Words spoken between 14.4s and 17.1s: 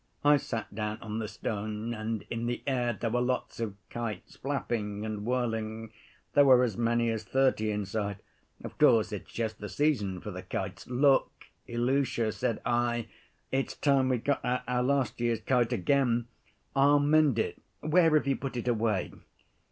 out our last year's kite again. I'll